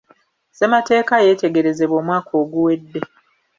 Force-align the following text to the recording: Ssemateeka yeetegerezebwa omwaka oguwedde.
Ssemateeka 0.51 1.15
yeetegerezebwa 1.25 1.95
omwaka 2.01 2.31
oguwedde. 2.41 2.99